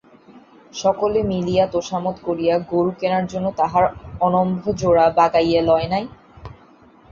[0.73, 3.85] সকলে মিলিয়া তোষামোদ করিয়া গোরু কেনার জন্য তাহার
[4.21, 6.05] অনম্ভজোড়া বাগাইয়া লয় নাই?